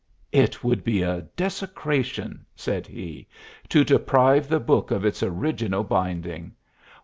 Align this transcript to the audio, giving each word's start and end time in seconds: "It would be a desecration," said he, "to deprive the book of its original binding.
"It 0.31 0.63
would 0.63 0.83
be 0.83 1.03
a 1.03 1.21
desecration," 1.35 2.43
said 2.55 2.87
he, 2.87 3.27
"to 3.69 3.83
deprive 3.83 4.49
the 4.49 4.59
book 4.59 4.89
of 4.89 5.05
its 5.05 5.21
original 5.21 5.83
binding. 5.83 6.55